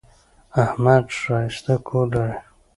احمد 0.63 1.05
ښایسته 1.19 1.73
کور 1.87 2.05
لري. 2.13 2.37